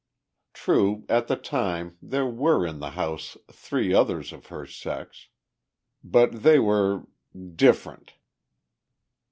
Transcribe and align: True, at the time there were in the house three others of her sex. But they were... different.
True, 0.55 1.05
at 1.07 1.27
the 1.27 1.35
time 1.35 1.95
there 2.01 2.25
were 2.25 2.65
in 2.65 2.79
the 2.79 2.89
house 2.89 3.37
three 3.51 3.93
others 3.93 4.33
of 4.33 4.47
her 4.47 4.65
sex. 4.65 5.27
But 6.03 6.41
they 6.41 6.57
were... 6.57 7.03
different. 7.55 8.13